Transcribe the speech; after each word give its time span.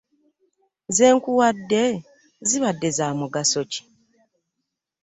Ze 0.95 1.07
nkuwadde 1.15 1.83
zibadde 2.47 2.89
za 2.97 3.07
mugaso 3.19 3.61
ki? 3.71 3.81